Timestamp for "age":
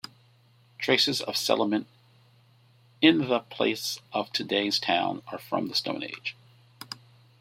6.01-6.35